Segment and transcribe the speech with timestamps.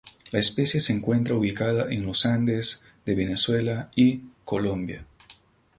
[0.31, 5.05] La especie se encuentra ubicada en los Andes de Venezuela y Colombia.